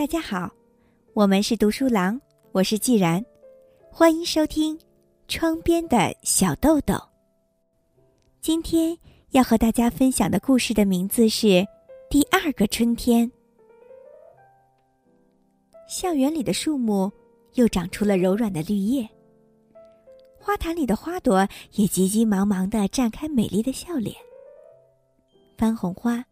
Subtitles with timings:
[0.00, 0.50] 大家好，
[1.12, 2.18] 我们是读书郎，
[2.52, 3.22] 我是既然，
[3.92, 4.74] 欢迎收听
[5.28, 6.94] 《窗边的小豆豆》。
[8.40, 8.96] 今天
[9.32, 11.46] 要和大家分享的故事的名字是
[12.08, 13.30] 《第二个春天》。
[15.86, 17.12] 校园里的树木
[17.56, 19.06] 又长出了柔软的绿叶，
[20.38, 24.16] 花坛里的花朵也急急忙忙的绽开美丽的笑脸。
[25.58, 26.24] 番红花、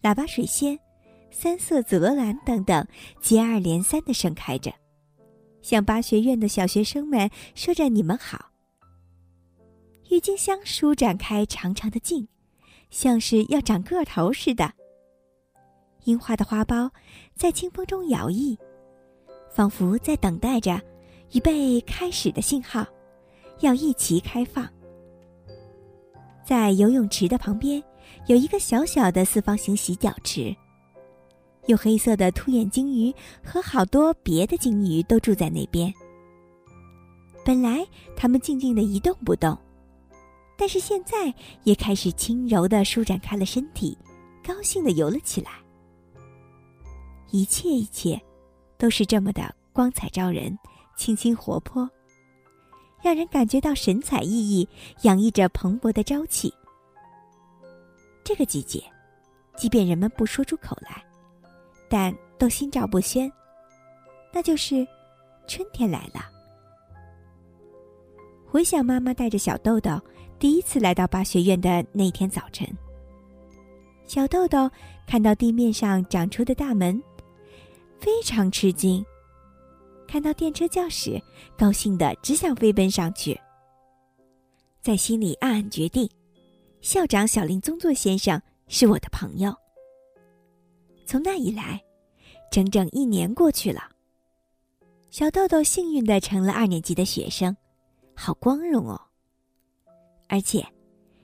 [0.00, 0.78] 喇叭水仙。
[1.38, 2.86] 三色紫罗兰等等，
[3.20, 4.72] 接二连三的盛开着，
[5.60, 8.52] 向八学院的小学生们说着“你们好”。
[10.08, 12.26] 郁金香舒展开长长的茎，
[12.88, 14.72] 像是要长个头似的。
[16.04, 16.90] 樱花的花苞
[17.34, 18.56] 在清风中摇曳，
[19.50, 20.80] 仿佛在等待着
[21.32, 22.86] 预备开始的信号，
[23.60, 24.66] 要一齐开放。
[26.46, 27.82] 在游泳池的旁边，
[28.26, 30.56] 有一个小小的四方形洗脚池。
[31.66, 33.14] 有黑色的凸眼鲸鱼
[33.44, 35.92] 和好多别的鲸鱼都住在那边。
[37.44, 37.86] 本来
[38.16, 39.56] 它们静静的一动不动，
[40.56, 41.32] 但是现在
[41.64, 43.96] 也开始轻柔的舒展开了身体，
[44.44, 45.50] 高兴的游了起来。
[47.30, 48.20] 一切一切，
[48.78, 50.56] 都是这么的光彩照人，
[50.96, 51.88] 清新活泼，
[53.02, 54.66] 让人感觉到神采奕奕，
[55.02, 56.52] 洋溢着蓬勃的朝气。
[58.24, 58.82] 这个季节，
[59.56, 61.04] 即便人们不说出口来。
[61.88, 63.30] 但都心照不宣，
[64.32, 64.86] 那就是
[65.46, 66.24] 春天来了。
[68.46, 70.00] 回想妈妈带着小豆豆
[70.38, 72.66] 第一次来到八学院的那天早晨，
[74.06, 74.70] 小豆豆
[75.06, 77.02] 看到地面上长出的大门，
[77.98, 79.04] 非常吃惊；
[80.06, 81.20] 看到电车教室，
[81.56, 83.38] 高兴的只想飞奔上去。
[84.80, 86.08] 在心里暗暗决定，
[86.80, 89.54] 校长小林宗作先生是我的朋友。
[91.06, 91.82] 从那以来，
[92.50, 93.90] 整整一年过去了。
[95.10, 97.56] 小豆豆幸运的成了二年级的学生，
[98.14, 99.00] 好光荣哦！
[100.28, 100.66] 而且，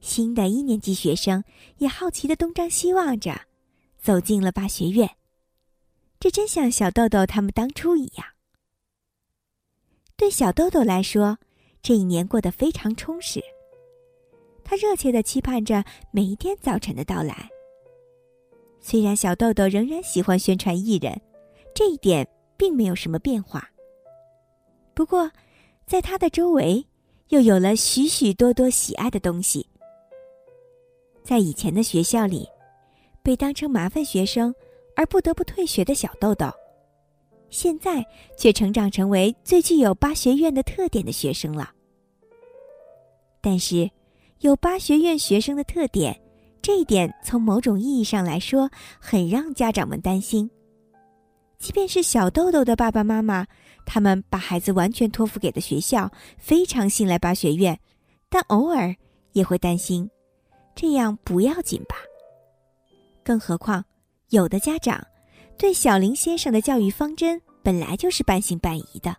[0.00, 1.42] 新的一年级学生
[1.78, 3.38] 也好奇的东张西望着，
[3.98, 5.10] 走进了八学院。
[6.20, 8.26] 这真像小豆豆他们当初一样。
[10.16, 11.36] 对小豆豆来说，
[11.82, 13.42] 这一年过得非常充实。
[14.62, 17.50] 他热切的期盼着每一天早晨的到来。
[18.86, 21.18] 虽然小豆豆仍然喜欢宣传艺人，
[21.74, 23.66] 这一点并没有什么变化。
[24.92, 25.30] 不过，
[25.86, 26.86] 在他的周围，
[27.30, 29.66] 又有了许许多多喜爱的东西。
[31.22, 32.46] 在以前的学校里，
[33.22, 34.54] 被当成麻烦学生
[34.94, 36.50] 而不得不退学的小豆豆，
[37.48, 38.04] 现在
[38.36, 41.72] 却成长成为最具有八学院的特点的学生了。
[43.40, 43.90] 但是，
[44.40, 46.20] 有八学院学生的特点。
[46.64, 50.50] 这一点从某种意义上来说，很让家长们担心。
[51.58, 53.46] 即便是小豆豆的爸爸妈妈，
[53.84, 57.78] 他们把孩子完全托付给了学校，非常信赖巴学院，
[58.30, 58.96] 但偶尔
[59.32, 60.08] 也会担心，
[60.74, 61.96] 这样不要紧吧？
[63.22, 63.84] 更何况，
[64.30, 65.06] 有的家长
[65.58, 69.14] 对小林先生的教育方针本来就是半信半疑的。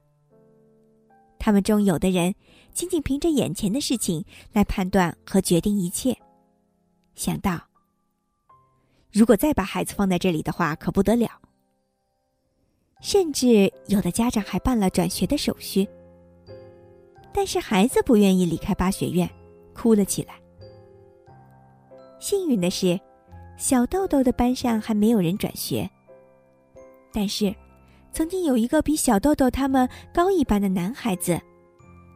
[1.38, 2.34] 他们中有的人
[2.74, 6.18] 仅仅凭着眼前的事情来判断和决定一切。
[7.16, 7.60] 想到，
[9.12, 11.30] 如果再把孩子放在这里的话，可不得了。
[13.02, 15.88] 甚至有的家长还办了转学的手续。
[17.34, 19.30] 但是孩子不愿意离开八学院，
[19.74, 20.36] 哭了起来。
[22.20, 23.00] 幸运的是，
[23.58, 25.90] 小豆豆的班上还没有人转学。
[27.14, 27.54] 但是，
[28.12, 31.40] 曾经有一个比小豆豆他们高一班的男孩子，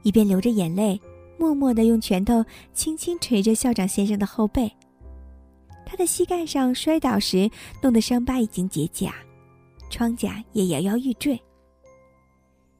[0.04, 1.00] 一边流着眼泪，
[1.38, 2.44] 默默的用拳头
[2.74, 4.72] 轻轻捶着校长先生的后背。
[5.90, 7.50] 他的膝盖上摔倒时
[7.82, 9.12] 弄的伤疤已经结痂，
[9.90, 11.42] 疮甲也摇摇欲坠。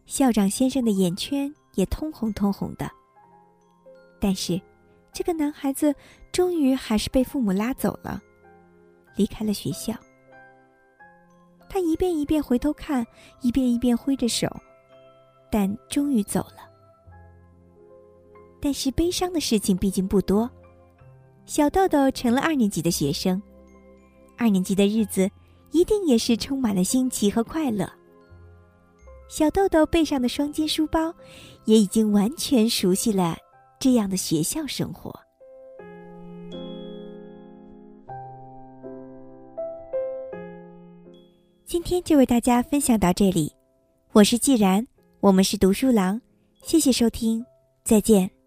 [0.06, 2.88] 校长先生的眼圈也通红通红的。
[4.22, 4.62] 但是，
[5.12, 5.92] 这个男孩子
[6.32, 8.22] 终于还是被父母拉走了，
[9.16, 9.92] 离开了学校。
[11.68, 13.04] 他一遍一遍回头看，
[13.42, 14.48] 一遍一遍挥着手，
[15.50, 16.70] 但终于走了。
[18.62, 20.48] 但是悲伤的事情毕竟不多。
[21.50, 23.42] 小豆豆成了二年级的学生，
[24.38, 25.28] 二年级的日子
[25.72, 27.92] 一定也是充满了新奇和快乐。
[29.28, 31.12] 小豆豆背上的双肩书包，
[31.66, 33.36] 也已经完全熟悉了
[33.80, 35.12] 这样的学校生活。
[41.66, 43.52] 今天就为大家分享到这里，
[44.12, 44.86] 我是既然，
[45.20, 46.22] 我们是读书郎，
[46.62, 47.44] 谢谢收听，
[47.84, 48.39] 再见。